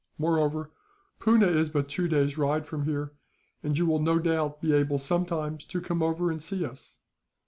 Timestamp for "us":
6.65-6.97